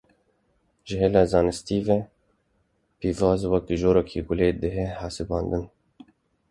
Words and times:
Ji 0.85 0.95
hêla 1.01 1.23
zanistî 1.33 1.77
ve, 1.87 1.99
pîvaz 2.99 3.41
wek 3.51 3.65
corekî 3.81 4.19
gûlê 4.27 4.49
dihê 4.61 4.87
hesibandin 5.01 5.63